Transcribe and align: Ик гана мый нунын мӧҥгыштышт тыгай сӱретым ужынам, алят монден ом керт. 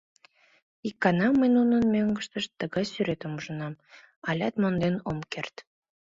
Ик 0.87 0.95
гана 1.03 1.27
мый 1.39 1.49
нунын 1.57 1.83
мӧҥгыштышт 1.93 2.51
тыгай 2.59 2.85
сӱретым 2.91 3.31
ужынам, 3.37 3.73
алят 4.29 4.53
монден 4.61 4.95
ом 5.09 5.19
керт. 5.31 5.55